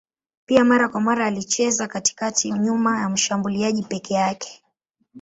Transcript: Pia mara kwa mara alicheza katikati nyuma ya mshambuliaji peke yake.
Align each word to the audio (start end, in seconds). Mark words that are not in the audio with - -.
Pia 0.45 0.63
mara 0.63 0.89
kwa 0.89 1.01
mara 1.01 1.25
alicheza 1.25 1.87
katikati 1.87 2.51
nyuma 2.51 2.99
ya 2.99 3.09
mshambuliaji 3.09 3.83
peke 3.83 4.13
yake. 4.13 4.61